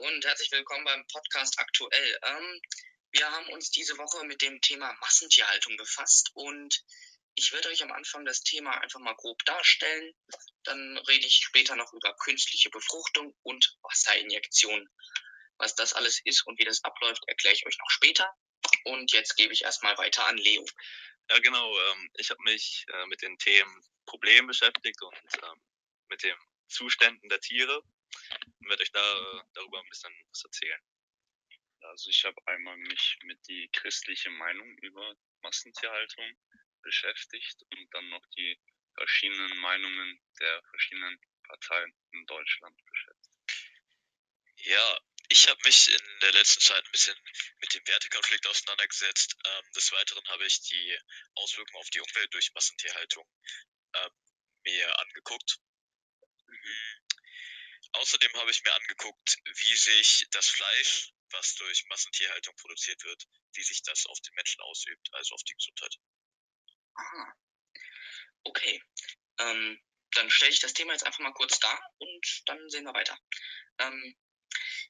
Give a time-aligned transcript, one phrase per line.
[0.00, 2.18] und herzlich willkommen beim Podcast Aktuell.
[2.22, 2.60] Ähm,
[3.12, 6.84] wir haben uns diese Woche mit dem Thema Massentierhaltung befasst und
[7.34, 10.12] ich werde euch am Anfang das Thema einfach mal grob darstellen.
[10.64, 14.86] Dann rede ich später noch über künstliche Befruchtung und Wasserinjektion.
[15.56, 18.30] Was das alles ist und wie das abläuft, erkläre ich euch noch später.
[18.84, 20.66] Und jetzt gebe ich erstmal weiter an Leo.
[21.30, 21.74] Ja, genau.
[21.74, 25.62] Ähm, ich habe mich äh, mit den Themen Problem beschäftigt und ähm,
[26.08, 26.36] mit den
[26.68, 27.82] Zuständen der Tiere
[28.58, 30.80] und werde euch da äh, darüber ein bisschen was erzählen.
[31.80, 36.36] Also ich habe einmal mich mit die christliche Meinung über Massentierhaltung
[36.82, 38.58] beschäftigt und dann noch die
[38.96, 43.36] verschiedenen Meinungen der verschiedenen Parteien in Deutschland beschäftigt.
[44.56, 47.16] Ja, ich habe mich in der letzten Zeit ein bisschen
[47.58, 49.36] mit dem Wertekonflikt auseinandergesetzt.
[49.44, 50.98] Ähm, des Weiteren habe ich die
[51.34, 53.28] Auswirkungen auf die Umwelt durch Massentierhaltung
[53.92, 54.10] äh,
[54.64, 55.58] mir angeguckt.
[57.96, 63.62] Außerdem habe ich mir angeguckt, wie sich das Fleisch, was durch Massentierhaltung produziert wird, wie
[63.62, 65.96] sich das auf den Menschen ausübt, also auf die Gesundheit.
[66.94, 67.34] Aha.
[68.44, 68.82] Okay.
[69.38, 72.94] Ähm, dann stelle ich das Thema jetzt einfach mal kurz dar und dann sehen wir
[72.94, 73.18] weiter.
[73.78, 74.16] Ähm,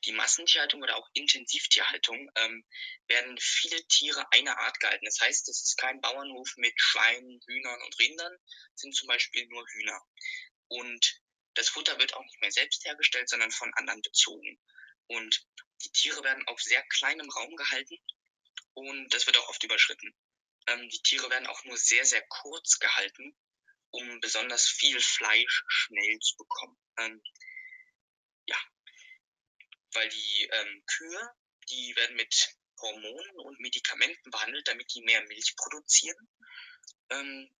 [0.04, 2.64] die Massentierhaltung oder auch Intensivtierhaltung ähm,
[3.06, 5.04] werden viele Tiere einer Art gehalten.
[5.04, 8.36] Das heißt, es ist kein Bauernhof mit Schweinen, Hühnern und Rindern,
[8.74, 10.00] sind zum Beispiel nur Hühner.
[10.68, 11.20] Und
[11.56, 14.60] das Futter wird auch nicht mehr selbst hergestellt, sondern von anderen bezogen.
[15.08, 15.44] Und
[15.82, 17.98] die Tiere werden auf sehr kleinem Raum gehalten
[18.74, 20.14] und das wird auch oft überschritten.
[20.68, 23.36] Ähm, die Tiere werden auch nur sehr, sehr kurz gehalten,
[23.90, 26.78] um besonders viel Fleisch schnell zu bekommen.
[26.98, 27.22] Ähm,
[28.46, 28.58] ja,
[29.92, 31.30] weil die ähm, Kühe,
[31.70, 36.28] die werden mit Hormonen und Medikamenten behandelt, damit die mehr Milch produzieren.
[37.10, 37.50] Ähm,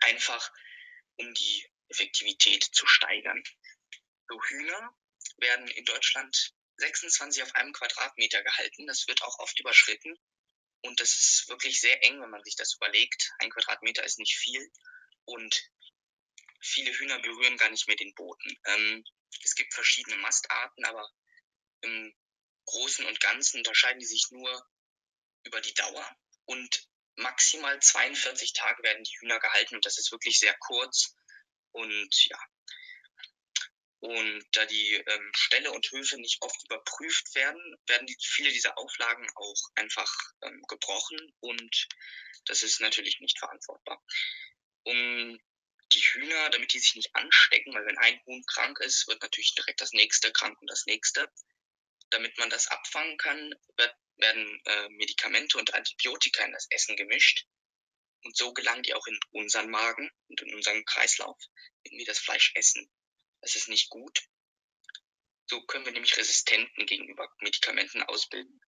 [0.00, 0.52] einfach
[1.16, 3.42] um die Effektivität zu steigern.
[4.28, 4.96] So Hühner
[5.38, 8.86] werden in Deutschland 26 auf einem Quadratmeter gehalten.
[8.86, 10.18] Das wird auch oft überschritten.
[10.82, 13.32] Und das ist wirklich sehr eng, wenn man sich das überlegt.
[13.38, 14.70] Ein Quadratmeter ist nicht viel.
[15.24, 15.70] Und
[16.60, 18.58] viele Hühner berühren gar nicht mehr den Boden.
[18.66, 19.04] Ähm,
[19.42, 21.10] es gibt verschiedene Mastarten, aber
[21.82, 22.14] im
[22.64, 24.68] Großen und Ganzen unterscheiden die sich nur
[25.44, 26.16] über die Dauer.
[26.46, 29.76] Und maximal 42 Tage werden die Hühner gehalten.
[29.76, 31.14] Und das ist wirklich sehr kurz.
[31.72, 32.38] Und ja,
[34.00, 38.78] und da die ähm, Ställe und Höfe nicht oft überprüft werden, werden die, viele dieser
[38.78, 40.10] Auflagen auch einfach
[40.42, 41.88] ähm, gebrochen und
[42.46, 44.02] das ist natürlich nicht verantwortbar.
[44.84, 45.38] Um
[45.92, 49.54] die Hühner, damit die sich nicht anstecken, weil wenn ein Huhn krank ist, wird natürlich
[49.54, 51.30] direkt das nächste krank und das nächste.
[52.08, 57.44] Damit man das abfangen kann, wird, werden äh, Medikamente und Antibiotika in das Essen gemischt.
[58.22, 61.38] Und so gelangen die auch in unseren Magen und in unseren Kreislauf,
[61.84, 62.90] wenn wir das Fleisch essen.
[63.40, 64.22] Das ist nicht gut.
[65.46, 68.60] So können wir nämlich Resistenten gegenüber Medikamenten ausbilden.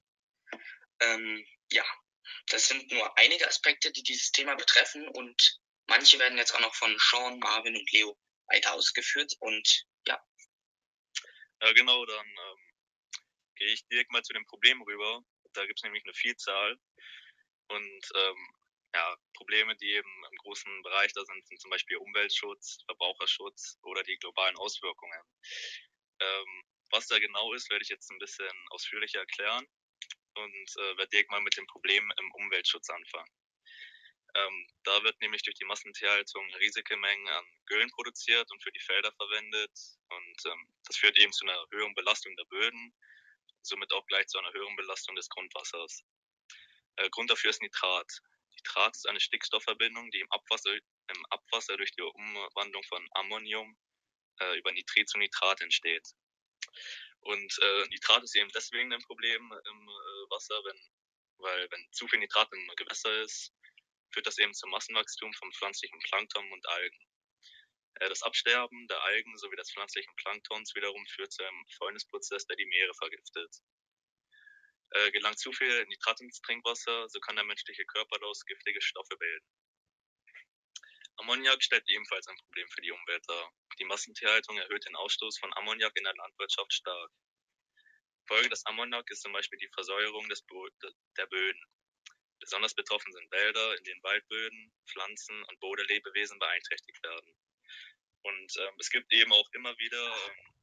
[0.99, 1.85] Ähm, ja,
[2.47, 6.75] das sind nur einige Aspekte, die dieses Thema betreffen und manche werden jetzt auch noch
[6.75, 8.17] von Sean, Marvin und Leo
[8.47, 10.19] weiter ausgeführt und ja.
[11.61, 12.73] Ja, genau, dann ähm,
[13.55, 15.23] gehe ich direkt mal zu dem Problem rüber.
[15.53, 16.79] Da gibt es nämlich eine Vielzahl
[17.67, 18.55] und ähm,
[18.93, 24.03] ja, Probleme, die eben im großen Bereich da sind, sind zum Beispiel Umweltschutz, Verbraucherschutz oder
[24.03, 25.21] die globalen Auswirkungen.
[26.19, 29.65] Ähm, was da genau ist, werde ich jetzt ein bisschen ausführlicher erklären
[30.35, 33.31] und äh, werde direkt mal mit dem Problem im Umweltschutz anfangen.
[34.33, 38.79] Ähm, da wird nämlich durch die Massentierhaltung riesige Mengen an Güllen produziert und für die
[38.79, 39.71] Felder verwendet.
[40.09, 42.93] Und ähm, das führt eben zu einer höheren Belastung der Böden,
[43.61, 46.03] somit auch gleich zu einer höheren Belastung des Grundwassers.
[46.95, 48.21] Äh, Grund dafür ist Nitrat.
[48.61, 53.75] Nitrat ist eine Stickstoffverbindung, die im Abwasser, im Abwasser durch die Umwandlung von Ammonium
[54.39, 56.07] äh, über Nitrit zu Nitrat entsteht.
[57.21, 60.79] Und äh, Nitrat ist eben deswegen ein Problem im äh, Wasser, wenn,
[61.37, 63.51] weil wenn zu viel Nitrat im Gewässer ist,
[64.13, 66.99] führt das eben zum Massenwachstum von pflanzlichen Plankton und Algen.
[67.95, 72.57] Äh, das Absterben der Algen sowie des pflanzlichen Planktons wiederum führt zu einem Fäulnisprozess, der
[72.57, 73.55] die Meere vergiftet.
[74.91, 79.15] Äh, gelangt zu viel Nitrat ins Trinkwasser, so kann der menschliche Körper daraus giftige Stoffe
[79.17, 79.47] bilden.
[81.15, 83.53] Ammoniak stellt ebenfalls ein Problem für die Umwelt dar.
[83.79, 87.11] Die Massentierhaltung erhöht den Ausstoß von Ammoniak in der Landwirtschaft stark.
[88.27, 90.67] Folge des Ammoniak ist zum Beispiel die Versäuerung des Bo
[91.17, 91.63] der Böden.
[92.39, 97.35] Besonders betroffen sind Wälder, in denen Waldböden, Pflanzen und Bodenlebewesen beeinträchtigt werden.
[98.23, 100.60] Und ähm, es gibt eben auch immer wieder ähm,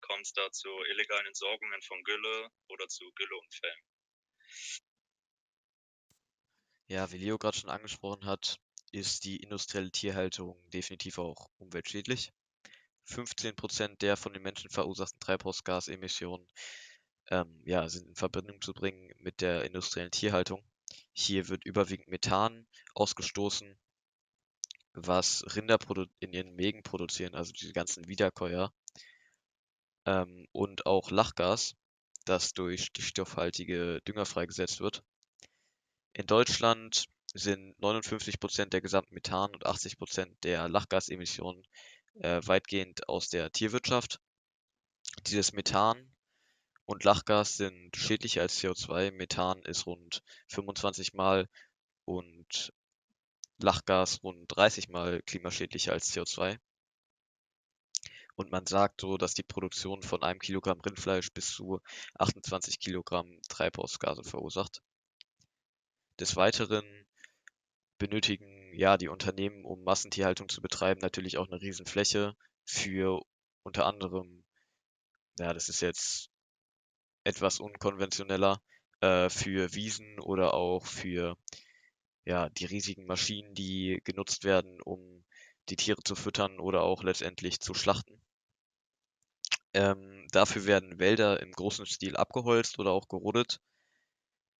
[0.00, 3.80] kommt es da zu illegalen Entsorgungen von Gülle oder zu Gülleunfällen.
[6.88, 8.58] Ja, wie Leo gerade schon angesprochen hat,
[8.92, 12.32] ist die industrielle Tierhaltung definitiv auch umweltschädlich.
[13.06, 16.46] 15% der von den Menschen verursachten Treibhausgasemissionen
[17.30, 20.62] ähm, ja, sind in Verbindung zu bringen mit der industriellen Tierhaltung.
[21.12, 23.78] Hier wird überwiegend Methan ausgestoßen,
[24.92, 25.78] was Rinder
[26.20, 28.72] in ihren Mägen produzieren, also diese ganzen Wiederkäuer.
[30.06, 31.74] Ähm, und auch Lachgas,
[32.24, 35.02] das durch stickstoffhaltige Dünger freigesetzt wird.
[36.12, 41.66] In Deutschland sind 59% der gesamten Methan und 80% der Lachgasemissionen
[42.14, 44.20] äh, weitgehend aus der Tierwirtschaft.
[45.26, 46.14] Dieses Methan
[46.86, 49.10] und Lachgas sind schädlicher als CO2.
[49.10, 51.48] Methan ist rund 25 Mal
[52.04, 52.72] und
[53.58, 56.58] Lachgas rund 30 Mal klimaschädlicher als CO2.
[58.36, 61.80] Und man sagt so, dass die Produktion von einem Kilogramm Rindfleisch bis zu
[62.18, 64.82] 28 Kilogramm Treibhausgase verursacht.
[66.18, 66.84] Des Weiteren
[67.98, 72.34] benötigen ja die Unternehmen, um Massentierhaltung zu betreiben, natürlich auch eine Riesenfläche
[72.64, 73.22] für
[73.62, 74.44] unter anderem,
[75.38, 76.30] ja, das ist jetzt
[77.24, 78.60] etwas unkonventioneller,
[79.00, 81.36] äh, für Wiesen oder auch für
[82.24, 85.24] ja, die riesigen Maschinen, die genutzt werden, um
[85.68, 88.23] die Tiere zu füttern oder auch letztendlich zu schlachten.
[89.74, 93.60] Ähm, dafür werden Wälder im großen Stil abgeholzt oder auch gerodet,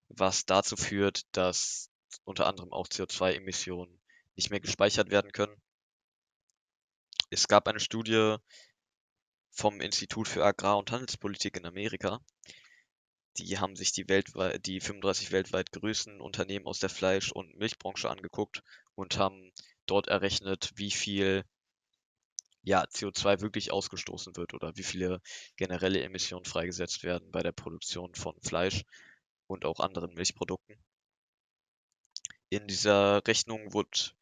[0.09, 1.91] was dazu führt, dass
[2.25, 4.01] unter anderem auch CO2-Emissionen
[4.37, 5.57] nicht mehr gespeichert werden können.
[7.31, 8.37] Es gab eine Studie
[9.53, 12.21] vom Institut für Agrar- und Handelspolitik in Amerika.
[13.39, 18.11] Die haben sich die, weltweit, die 35 weltweit größten Unternehmen aus der Fleisch- und Milchbranche
[18.11, 18.63] angeguckt
[18.95, 19.53] und haben
[19.87, 21.45] dort errechnet, wie viel
[22.65, 25.21] ja, CO2 wirklich ausgestoßen wird oder wie viele
[25.57, 28.85] generelle Emissionen freigesetzt werden bei der Produktion von Fleisch
[29.47, 30.77] und auch anderen Milchprodukten.
[32.49, 34.17] In dieser Rechnung wird,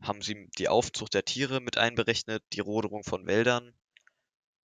[0.00, 3.74] haben sie die Aufzucht der Tiere mit einberechnet, die Roderung von Wäldern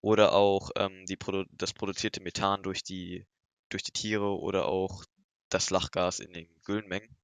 [0.01, 1.17] oder auch ähm, die,
[1.51, 3.25] das produzierte Methan durch die,
[3.69, 5.03] durch die Tiere oder auch
[5.49, 7.15] das Lachgas in den Güllenmengen.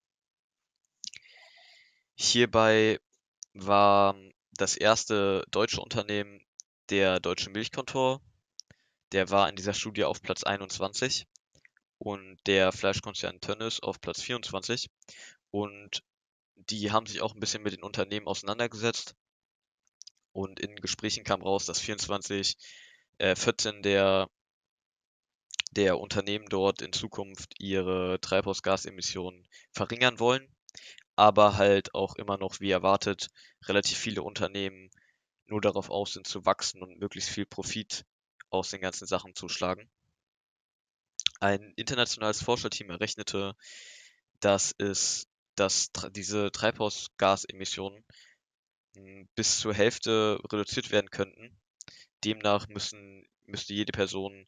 [2.16, 3.00] Hierbei
[3.54, 4.16] war
[4.58, 6.42] das erste deutsche Unternehmen
[6.90, 8.22] der Deutsche Milchkontor.
[9.12, 11.28] Der war in dieser Studie auf Platz 21
[11.98, 14.90] und der Fleischkonzern Tönnes auf Platz 24.
[15.52, 16.04] Und
[16.56, 19.16] die haben sich auch ein bisschen mit den Unternehmen auseinandergesetzt
[20.36, 22.58] und in Gesprächen kam raus, dass 24,
[23.20, 24.30] äh, 14 der,
[25.72, 30.54] der Unternehmen dort in Zukunft ihre Treibhausgasemissionen verringern wollen,
[31.16, 33.30] aber halt auch immer noch, wie erwartet,
[33.66, 34.90] relativ viele Unternehmen
[35.48, 38.06] nur darauf aus sind zu wachsen und möglichst viel Profit
[38.50, 39.90] aus den ganzen Sachen zu schlagen.
[41.40, 43.56] Ein internationales Forscherteam errechnete,
[44.40, 48.04] dass es, dass diese Treibhausgasemissionen
[49.36, 51.58] bis zur Hälfte reduziert werden könnten.
[52.24, 54.48] Demnach müssen, müsste jede Person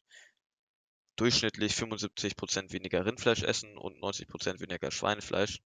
[1.16, 5.60] durchschnittlich 75% weniger Rindfleisch essen und 90% weniger Schweinefleisch.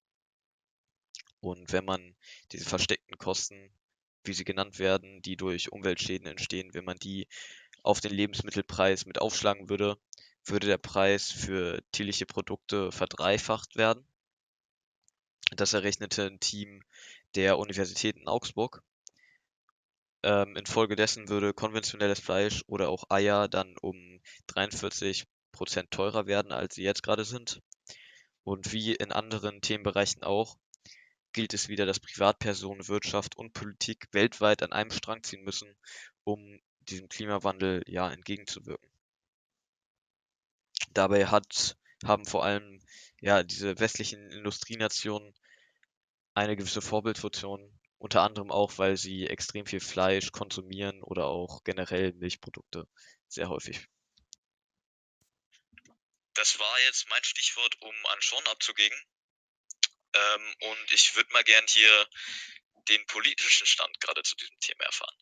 [1.41, 2.15] Und wenn man
[2.53, 3.71] diese versteckten Kosten,
[4.25, 7.27] wie sie genannt werden, die durch Umweltschäden entstehen, wenn man die
[7.83, 9.97] auf den Lebensmittelpreis mit aufschlagen würde,
[10.45, 14.05] würde der Preis für tierliche Produkte verdreifacht werden.
[15.57, 16.83] Das errechnete ein Team
[17.35, 18.83] der Universität in Augsburg.
[20.23, 26.75] Ähm, infolgedessen würde konventionelles Fleisch oder auch Eier dann um 43 Prozent teurer werden, als
[26.75, 27.63] sie jetzt gerade sind.
[28.45, 30.57] Und wie in anderen Themenbereichen auch,
[31.33, 35.77] gilt es wieder, dass Privatpersonen, Wirtschaft und Politik weltweit an einem Strang ziehen müssen,
[36.25, 38.91] um diesem Klimawandel ja entgegenzuwirken.
[40.91, 42.81] Dabei hat, haben vor allem
[43.21, 45.35] ja diese westlichen Industrienationen
[46.35, 52.13] eine gewisse Vorbildfunktion, unter anderem auch, weil sie extrem viel Fleisch konsumieren oder auch generell
[52.15, 52.89] Milchprodukte
[53.29, 53.87] sehr häufig.
[56.35, 58.95] Das war jetzt mein Stichwort, um an Sean abzugehen.
[60.13, 62.09] Ähm, und ich würde mal gern hier
[62.89, 65.17] den politischen Stand gerade zu diesem Thema erfahren.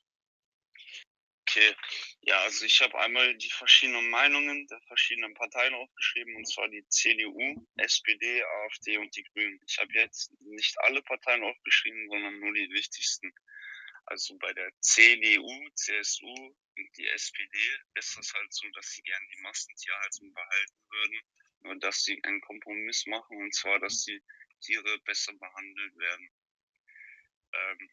[1.48, 1.74] Okay,
[2.20, 6.86] ja, also ich habe einmal die verschiedenen Meinungen der verschiedenen Parteien aufgeschrieben, und zwar die
[6.88, 9.58] CDU, SPD, AfD und die Grünen.
[9.66, 13.32] Ich habe jetzt nicht alle Parteien aufgeschrieben, sondern nur die wichtigsten.
[14.04, 17.58] Also bei der CDU, CSU und die SPD
[17.94, 21.20] ist es halt so, dass sie gerne die Massentierhaltung behalten würden,
[21.60, 24.22] nur dass sie einen Kompromiss machen, und zwar, dass die
[24.60, 26.30] Tiere besser behandelt werden.
[27.52, 27.90] Ähm,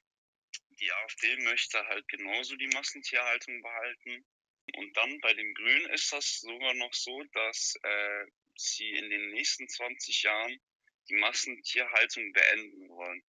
[0.70, 4.26] die AfD möchte halt genauso die Massentierhaltung behalten.
[4.74, 9.30] Und dann bei den Grünen ist das sogar noch so, dass äh, sie in den
[9.30, 10.60] nächsten 20 Jahren
[11.08, 13.24] die Massentierhaltung beenden wollen.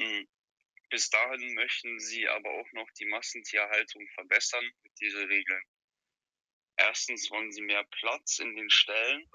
[0.00, 0.28] Mhm.
[0.90, 5.62] bis dahin möchten sie aber auch noch die Massentierhaltung verbessern mit diesen Regeln.
[6.76, 9.30] Erstens wollen sie mehr Platz in den Ställen,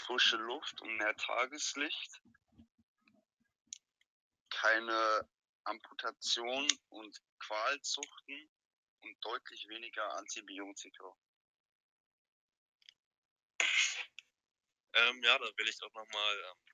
[0.00, 2.20] frische Luft und mehr Tageslicht,
[4.50, 5.28] keine
[5.64, 8.50] Amputation und Qualzuchten
[9.02, 11.16] und deutlich weniger Antibiotika.
[14.92, 16.64] Ähm, ja, da will ich auch nochmal ähm,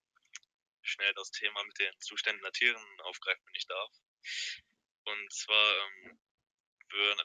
[0.83, 3.93] schnell das Thema mit den Zuständen der Tieren aufgreifen, wenn ich darf.
[5.05, 6.19] Und zwar ähm,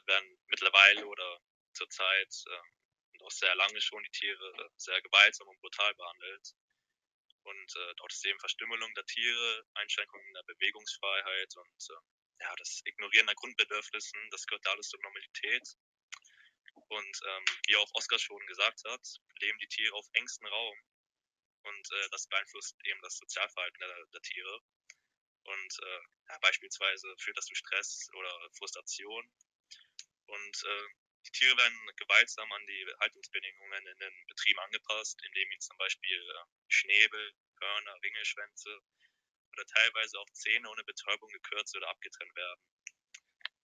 [0.06, 1.40] werden mittlerweile oder
[1.72, 2.81] zurzeit äh,
[3.22, 6.54] noch sehr lange schon die Tiere sehr gewaltsam und brutal behandelt.
[7.44, 12.82] Und äh, dort ist eben Verstümmelung der Tiere, Einschränkungen der Bewegungsfreiheit und äh, ja, das
[12.84, 15.66] Ignorieren der Grundbedürfnissen, das gehört alles zur Normalität.
[16.88, 19.06] Und ähm, wie auch Oskar schon gesagt hat,
[19.40, 20.78] leben die Tiere auf engstem Raum
[21.64, 24.60] und äh, das beeinflusst eben das Sozialverhalten der, der Tiere.
[25.44, 29.30] Und äh, ja, beispielsweise führt das zu Stress oder Frustration.
[30.26, 30.86] Und äh,
[31.24, 36.18] die Tiere werden gewaltsam an die Haltungsbedingungen in den Betrieben angepasst, indem ihnen zum Beispiel
[36.18, 38.80] äh, Schnäbel, Hörner, Ringelschwänze
[39.52, 42.62] oder teilweise auch Zähne ohne Betäubung gekürzt oder abgetrennt werden.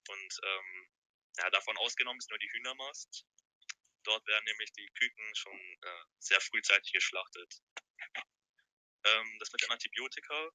[0.08, 0.90] Und ähm,
[1.38, 3.26] ja, davon ausgenommen ist nur die Hühnermast.
[4.04, 7.60] Dort werden nämlich die Küken schon äh, sehr frühzeitig geschlachtet.
[9.04, 10.50] Ähm, das mit den Antibiotika,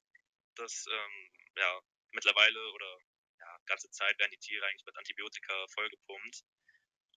[0.56, 1.82] das ähm, ja
[2.12, 2.98] mittlerweile oder
[3.40, 6.44] ja, ganze Zeit werden die Tiere eigentlich mit Antibiotika vollgepumpt,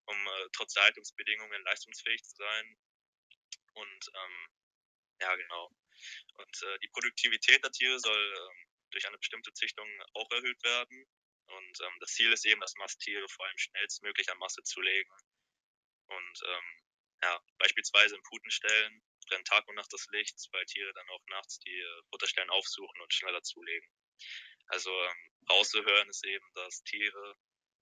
[0.07, 2.79] um äh, trotz der Haltungsbedingungen leistungsfähig zu sein.
[3.75, 4.49] Und ähm,
[5.21, 5.71] ja, genau.
[6.35, 11.07] Und äh, die Produktivität der Tiere soll äh, durch eine bestimmte Züchtung auch erhöht werden.
[11.47, 15.13] Und ähm, das Ziel ist eben, dass Masttiere vor allem schnellstmöglich an Masse zulegen.
[16.07, 16.83] Und ähm,
[17.23, 21.59] ja, beispielsweise in Putenstellen brennt Tag und Nacht das Licht, weil Tiere dann auch nachts
[21.61, 23.89] die äh, Futterstellen aufsuchen und schneller zulegen.
[24.69, 27.37] Also ähm, rauszuhören ist eben, dass Tiere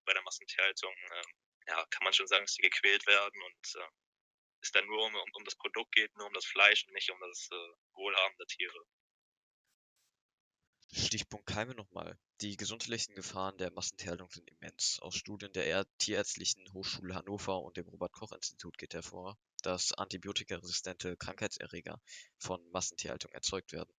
[0.04, 1.22] bei der Massentierhaltung, äh,
[1.66, 3.88] ja, kann man schon sagen, dass sie gequält werden und äh,
[4.60, 7.10] es dann nur um, um, um, das Produkt geht, nur um das Fleisch und nicht
[7.10, 8.86] um das äh, Wohlhaben der Tiere.
[10.92, 12.18] Stichpunkt Keime nochmal.
[12.40, 15.00] Die gesundheitlichen Gefahren der Massentierhaltung sind immens.
[15.00, 22.00] Aus Studien der Tierärztlichen Hochschule Hannover und dem Robert-Koch-Institut geht hervor, dass antibiotikaresistente Krankheitserreger
[22.38, 23.92] von Massentierhaltung erzeugt werden.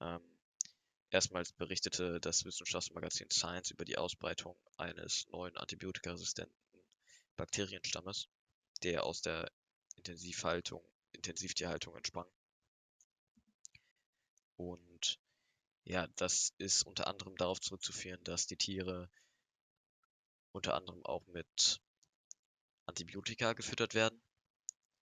[0.00, 0.39] Ähm,
[1.10, 6.56] erstmals berichtete das Wissenschaftsmagazin Science über die Ausbreitung eines neuen antibiotikaresistenten
[7.36, 8.28] Bakterienstammes,
[8.82, 9.50] der aus der
[9.96, 12.26] Intensivhaltung, Intensivtierhaltung entsprang.
[14.56, 15.18] Und
[15.84, 19.10] ja, das ist unter anderem darauf zurückzuführen, dass die Tiere
[20.52, 21.80] unter anderem auch mit
[22.86, 24.20] Antibiotika gefüttert werden,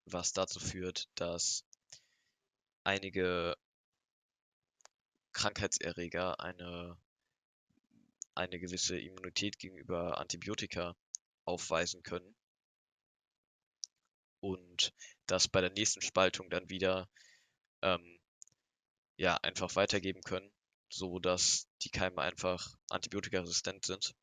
[0.04, 1.64] was dazu führt, dass
[2.84, 3.56] einige
[5.38, 6.98] Krankheitserreger eine,
[8.34, 10.96] eine gewisse Immunität gegenüber Antibiotika
[11.44, 12.36] aufweisen können
[14.40, 14.92] und
[15.26, 17.08] das bei der nächsten Spaltung dann wieder
[17.82, 18.18] ähm,
[19.16, 20.52] ja einfach weitergeben können
[20.90, 24.14] so dass die Keime einfach antibiotikaresistent sind.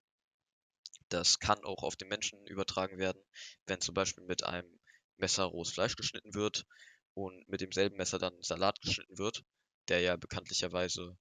[1.10, 3.22] Das kann auch auf den Menschen übertragen werden,
[3.68, 4.80] wenn zum Beispiel mit einem
[5.18, 6.66] Messer rohes Fleisch geschnitten wird
[7.14, 9.44] und mit demselben Messer dann Salat geschnitten wird,
[9.88, 11.18] der ja bekanntlicherweise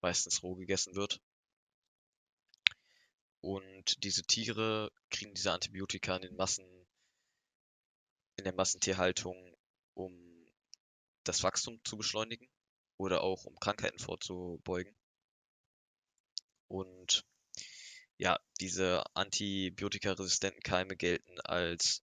[0.00, 1.20] meistens roh gegessen wird.
[3.40, 6.64] Und diese Tiere kriegen diese Antibiotika in den Massen,
[8.36, 9.56] in der Massentierhaltung,
[9.94, 10.12] um
[11.24, 12.48] das Wachstum zu beschleunigen
[12.96, 14.94] oder auch um Krankheiten vorzubeugen.
[16.68, 17.24] Und
[18.18, 22.02] ja, diese antibiotikaresistenten Keime gelten als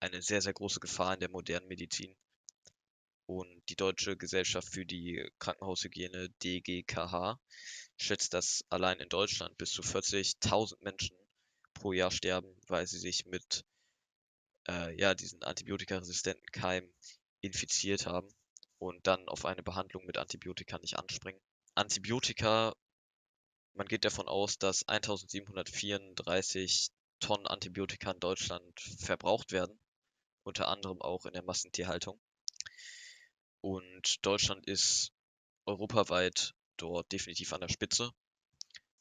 [0.00, 2.14] eine sehr, sehr große Gefahr in der modernen Medizin.
[3.26, 7.40] Und die Deutsche Gesellschaft für die Krankenhaushygiene DGKH
[7.96, 11.16] schätzt, dass allein in Deutschland bis zu 40.000 Menschen
[11.72, 13.64] pro Jahr sterben, weil sie sich mit
[14.68, 16.92] äh, ja, diesen antibiotikaresistenten Keimen
[17.40, 18.28] infiziert haben
[18.78, 21.40] und dann auf eine Behandlung mit Antibiotika nicht anspringen.
[21.74, 22.74] Antibiotika,
[23.74, 26.90] man geht davon aus, dass 1734
[27.20, 29.78] Tonnen Antibiotika in Deutschland verbraucht werden,
[30.42, 32.20] unter anderem auch in der Massentierhaltung.
[33.64, 35.10] Und Deutschland ist
[35.64, 38.10] europaweit dort definitiv an der Spitze.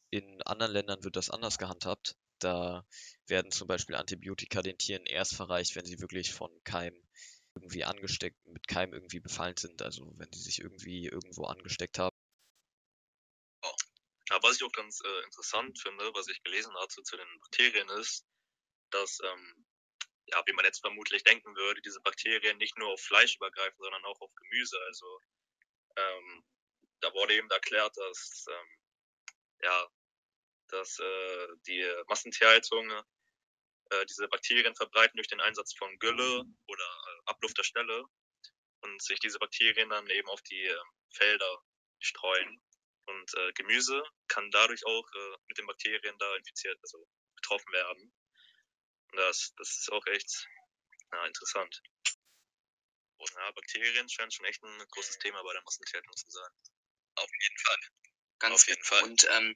[0.09, 2.15] In anderen Ländern wird das anders gehandhabt.
[2.39, 2.87] Da
[3.27, 6.97] werden zum Beispiel Antibiotika den Tieren erst verreicht, wenn sie wirklich von Keimen
[7.55, 12.15] irgendwie angesteckt, mit Keim irgendwie befallen sind, also wenn sie sich irgendwie irgendwo angesteckt haben.
[14.29, 17.89] Ja, was ich auch ganz äh, interessant finde, was ich gelesen hatte zu den Bakterien
[17.99, 18.25] ist,
[18.91, 19.65] dass, ähm,
[20.27, 24.05] ja, wie man jetzt vermutlich denken würde, diese Bakterien nicht nur auf Fleisch übergreifen, sondern
[24.05, 24.79] auch auf Gemüse.
[24.87, 25.21] Also,
[25.97, 26.45] ähm,
[27.01, 28.77] da wurde eben erklärt, dass ähm,
[29.61, 29.87] ja,
[30.69, 32.89] dass äh, die Massentierhaltung
[33.89, 38.05] äh, diese Bakterien verbreiten durch den Einsatz von Gülle oder äh, Abluft der Stelle
[38.81, 41.63] und sich diese Bakterien dann eben auf die äh, Felder
[41.99, 42.61] streuen.
[43.05, 48.13] Und äh, Gemüse kann dadurch auch äh, mit den Bakterien da infiziert, also betroffen werden.
[49.13, 50.47] Und das, das ist auch echt
[51.11, 51.81] ja, interessant.
[53.17, 56.49] Und ja, Bakterien scheinen schon echt ein großes Thema bei der Massentierhaltung zu sein.
[57.15, 57.77] Auf jeden Fall.
[58.39, 59.03] Ganz Auf jeden Fall.
[59.03, 59.55] Und ähm,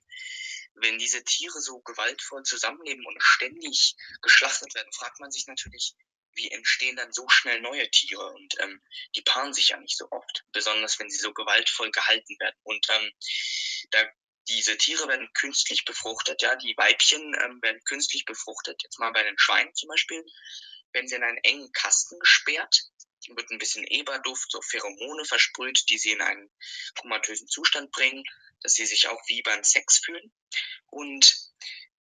[0.76, 5.96] wenn diese Tiere so gewaltvoll zusammenleben und ständig geschlachtet werden, fragt man sich natürlich,
[6.34, 8.32] wie entstehen dann so schnell neue Tiere?
[8.32, 8.82] Und ähm,
[9.16, 12.60] die paaren sich ja nicht so oft, besonders wenn sie so gewaltvoll gehalten werden.
[12.62, 13.12] Und ähm,
[13.90, 14.08] da
[14.48, 18.82] diese Tiere werden künstlich befruchtet, ja, die Weibchen ähm, werden künstlich befruchtet.
[18.84, 20.24] Jetzt mal bei den Schweinen zum Beispiel,
[20.94, 22.84] werden sie in einen engen Kasten gesperrt.
[23.30, 26.50] Wird ein bisschen Eberduft, so Pheromone versprüht, die sie in einen
[26.98, 28.24] komatösen Zustand bringen,
[28.62, 30.34] dass sie sich auch wie beim Sex fühlen.
[30.86, 31.36] Und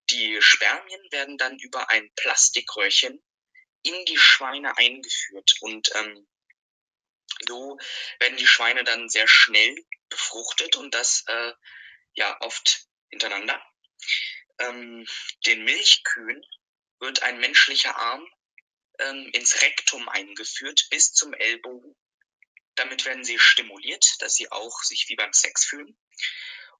[0.09, 3.21] die Spermien werden dann über ein Plastikröhrchen
[3.83, 5.55] in die Schweine eingeführt.
[5.59, 6.27] Und ähm,
[7.45, 7.77] so
[8.19, 9.75] werden die Schweine dann sehr schnell
[10.09, 11.51] befruchtet und das äh,
[12.17, 13.63] ja oft hintereinander.
[14.59, 15.07] Ähm,
[15.45, 16.43] den Milchkühen
[16.99, 18.27] wird ein menschlicher Arm
[18.99, 21.95] ähm, ins Rektum eingeführt bis zum Ellbogen.
[22.75, 25.97] Damit werden sie stimuliert, dass sie auch sich wie beim Sex fühlen.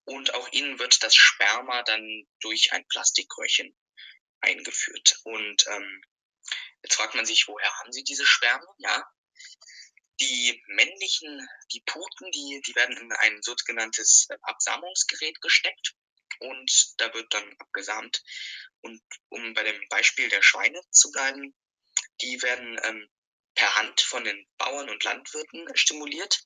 [0.06, 3.76] Und auch ihnen wird das Sperma dann durch ein Plastikröhrchen
[4.42, 5.20] eingeführt.
[5.24, 6.02] Und ähm,
[6.84, 8.70] jetzt fragt man sich, woher haben sie diese Spermien?
[8.78, 9.08] Ja,
[10.20, 15.96] die männlichen, die Puten, die, die werden in ein sogenanntes Absamungsgerät gesteckt
[16.40, 18.24] und da wird dann abgesamt.
[18.82, 21.56] Und um bei dem Beispiel der Schweine zu bleiben,
[22.22, 23.10] die werden ähm,
[23.56, 26.46] per Hand von den Bauern und Landwirten stimuliert.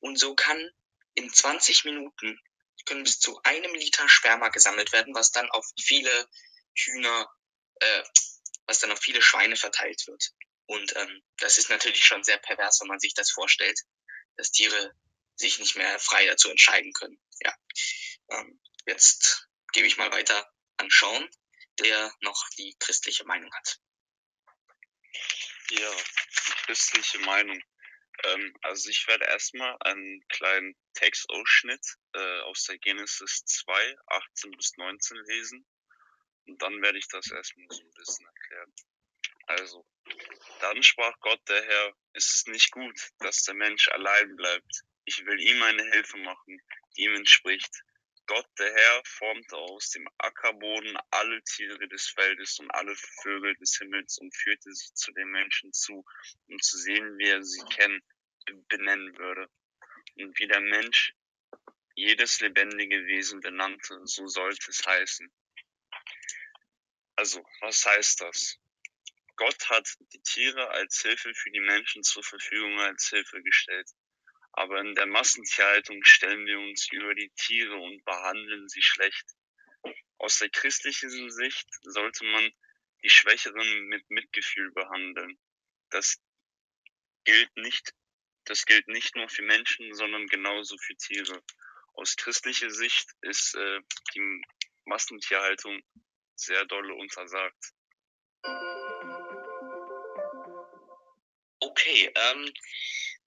[0.00, 0.70] Und so kann
[1.14, 2.38] in 20 Minuten
[2.84, 6.28] können bis zu einem Liter Sperma gesammelt werden, was dann auf viele
[6.74, 7.32] Hühner,
[7.80, 8.02] äh,
[8.66, 10.32] was dann auf viele Schweine verteilt wird.
[10.66, 13.78] Und ähm, das ist natürlich schon sehr pervers, wenn man sich das vorstellt,
[14.36, 14.94] dass Tiere
[15.36, 17.20] sich nicht mehr frei dazu entscheiden können.
[17.40, 17.54] Ja.
[18.30, 21.28] Ähm, jetzt gebe ich mal weiter an Sean,
[21.80, 23.80] der noch die christliche Meinung hat.
[25.70, 27.60] Ja, die christliche Meinung.
[28.22, 34.76] Ähm, also ich werde erstmal einen kleinen Textausschnitt äh, aus der Genesis 2, 18 bis
[34.76, 35.66] 19 lesen.
[36.46, 38.74] Und dann werde ich das erstmal so ein bisschen erklären.
[39.46, 39.84] Also,
[40.60, 44.82] dann sprach Gott der Herr, es ist nicht gut, dass der Mensch allein bleibt.
[45.04, 46.60] Ich will ihm eine Hilfe machen,
[46.96, 47.82] die ihm entspricht.
[48.26, 53.76] Gott der Herr formte aus dem Ackerboden alle Tiere des Feldes und alle Vögel des
[53.76, 56.04] Himmels und führte sie zu den Menschen zu,
[56.48, 58.02] um zu sehen, wie er sie kennen,
[58.68, 59.50] benennen würde.
[60.16, 61.14] Und wie der Mensch
[61.96, 65.30] jedes lebendige Wesen benannte, so sollte es heißen.
[67.16, 68.58] Also, was heißt das?
[69.36, 73.90] Gott hat die Tiere als Hilfe für die Menschen zur Verfügung als Hilfe gestellt.
[74.52, 79.24] Aber in der Massentierhaltung stellen wir uns über die Tiere und behandeln sie schlecht.
[80.18, 82.52] Aus der christlichen Sicht sollte man
[83.02, 85.38] die Schwächeren mit Mitgefühl behandeln.
[85.90, 86.16] Das
[87.24, 87.92] gilt nicht,
[88.44, 91.42] das gilt nicht nur für Menschen, sondern genauso für Tiere.
[91.94, 93.80] Aus christlicher Sicht ist äh,
[94.14, 94.42] die
[94.84, 95.82] Massentierhaltung
[96.36, 97.72] sehr dolle untersagt.
[101.64, 102.52] Okay, ähm,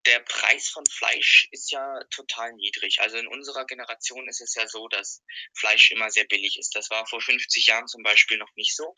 [0.05, 3.01] der Preis von Fleisch ist ja total niedrig.
[3.01, 5.23] Also in unserer Generation ist es ja so, dass
[5.55, 6.77] Fleisch immer sehr billig ist.
[6.77, 8.95] Das war vor 50 Jahren zum Beispiel noch nicht so.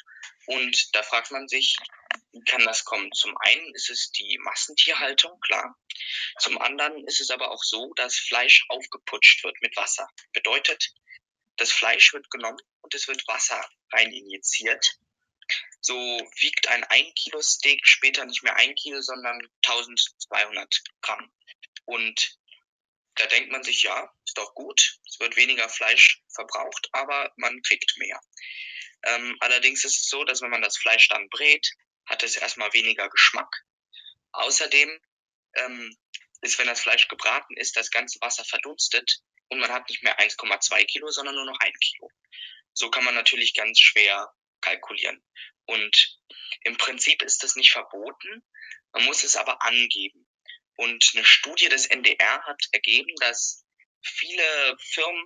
[0.46, 1.76] Und da fragt man sich,
[2.32, 3.12] wie kann das kommen?
[3.12, 5.78] Zum einen ist es die Massentierhaltung, klar.
[6.40, 10.08] Zum anderen ist es aber auch so, dass Fleisch aufgeputscht wird mit Wasser.
[10.32, 10.92] Bedeutet,
[11.56, 14.98] das Fleisch wird genommen und es wird Wasser rein injiziert
[15.80, 21.32] so wiegt ein 1 Kilo Steak später nicht mehr ein Kilo, sondern 1200 Gramm.
[21.84, 22.38] Und
[23.14, 27.60] da denkt man sich, ja, ist doch gut, es wird weniger Fleisch verbraucht, aber man
[27.62, 28.20] kriegt mehr.
[29.04, 31.68] Ähm, allerdings ist es so, dass wenn man das Fleisch dann brät,
[32.06, 33.64] hat es erstmal weniger Geschmack.
[34.32, 35.00] Außerdem
[35.56, 35.96] ähm,
[36.42, 40.18] ist, wenn das Fleisch gebraten ist, das ganze Wasser verdunstet und man hat nicht mehr
[40.18, 42.10] 1,2 Kilo, sondern nur noch ein Kilo.
[42.72, 45.22] So kann man natürlich ganz schwer kalkulieren.
[45.66, 46.18] Und
[46.62, 48.42] im Prinzip ist das nicht verboten,
[48.92, 50.26] man muss es aber angeben.
[50.76, 53.64] Und eine Studie des NDR hat ergeben, dass
[54.02, 55.24] viele Firmen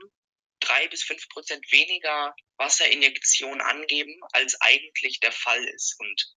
[0.61, 5.99] drei bis fünf Prozent weniger Wasserinjektion angeben, als eigentlich der Fall ist.
[5.99, 6.35] Und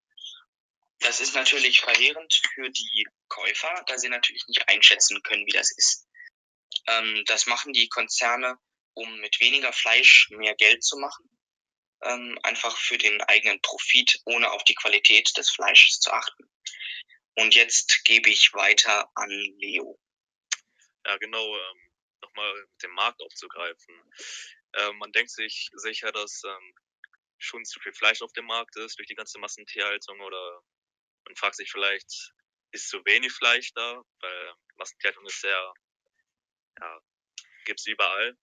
[0.99, 5.71] das ist natürlich verheerend für die Käufer, da sie natürlich nicht einschätzen können, wie das
[5.71, 6.07] ist.
[6.87, 8.57] Ähm, das machen die Konzerne,
[8.93, 11.29] um mit weniger Fleisch mehr Geld zu machen.
[12.03, 16.49] Ähm, einfach für den eigenen Profit, ohne auf die Qualität des Fleisches zu achten.
[17.35, 19.99] Und jetzt gebe ich weiter an Leo.
[21.05, 21.55] Ja, genau.
[21.55, 21.81] Ähm,
[22.21, 24.01] Nochmal mit dem Markt aufzugreifen.
[24.73, 26.75] Ähm, man denkt sich sicher, dass ähm,
[27.37, 30.61] schon zu viel Fleisch auf dem Markt ist durch die ganze Massentierhaltung oder
[31.25, 32.33] man fragt sich vielleicht,
[32.71, 34.01] ist zu wenig Fleisch da?
[34.19, 35.73] Weil Massentierhaltung ist sehr,
[36.79, 36.99] ja,
[37.65, 38.37] gibt's überall.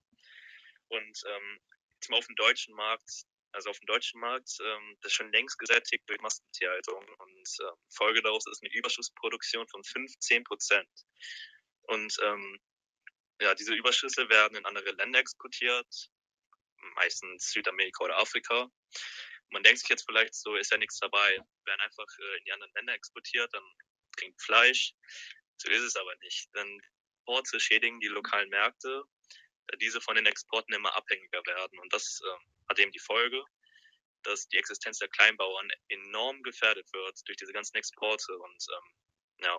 [0.88, 1.61] Und ähm,
[1.95, 5.33] jetzt mal auf dem deutschen Markt, also auf dem deutschen Markt, ähm, das ist schon
[5.33, 10.88] längst gesättigt durch Massentierhaltung und äh, Folge daraus ist eine Überschussproduktion von 15 Prozent.
[11.83, 12.59] Und ähm,
[13.41, 16.11] ja, diese Überschüsse werden in andere Länder exportiert,
[16.97, 18.71] meistens Südamerika oder Afrika.
[19.51, 21.38] Man denkt sich jetzt vielleicht so, ist ja nichts dabei.
[21.65, 23.65] Werden einfach äh, in die anderen Länder exportiert, dann
[24.17, 24.95] kriegt Fleisch.
[25.57, 26.49] So ist es aber nicht.
[26.55, 26.81] Denn
[27.23, 29.05] Exporte schädigen die lokalen Märkte,
[29.81, 31.79] diese von den Exporten immer abhängiger werden.
[31.79, 33.42] Und das äh, hat eben die Folge,
[34.22, 38.37] dass die Existenz der Kleinbauern enorm gefährdet wird durch diese ganzen Exporte.
[38.37, 39.59] Und ähm, ja.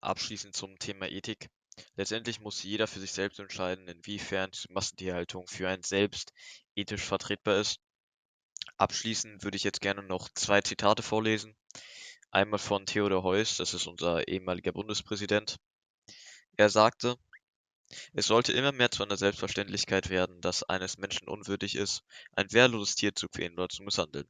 [0.00, 1.48] Abschließend zum Thema Ethik.
[1.96, 6.32] Letztendlich muss jeder für sich selbst entscheiden, inwiefern Massentierhaltung für einen selbst
[6.74, 7.80] ethisch vertretbar ist.
[8.76, 11.56] Abschließend würde ich jetzt gerne noch zwei Zitate vorlesen.
[12.30, 15.56] Einmal von Theodor Heuss, das ist unser ehemaliger Bundespräsident.
[16.56, 17.16] Er sagte,
[18.12, 22.94] es sollte immer mehr zu einer Selbstverständlichkeit werden, dass eines Menschen unwürdig ist, ein wehrloses
[22.94, 24.28] Tier zu quälen oder zu misshandeln.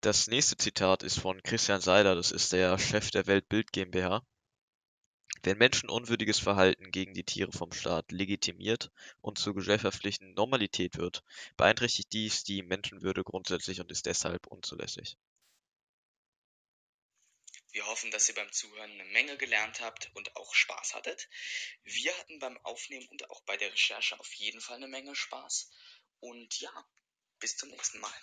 [0.00, 4.22] Das nächste Zitat ist von Christian Seiler, das ist der Chef der Weltbild GmbH.
[5.42, 11.22] Wenn Menschen unwürdiges Verhalten gegen die Tiere vom Staat legitimiert und zur gesellschaftlichen Normalität wird,
[11.56, 15.16] beeinträchtigt dies die Menschenwürde grundsätzlich und ist deshalb unzulässig.
[17.76, 21.28] Wir hoffen, dass ihr beim Zuhören eine Menge gelernt habt und auch Spaß hattet.
[21.84, 25.68] Wir hatten beim Aufnehmen und auch bei der Recherche auf jeden Fall eine Menge Spaß.
[26.20, 26.88] Und ja,
[27.38, 28.18] bis zum nächsten Mal.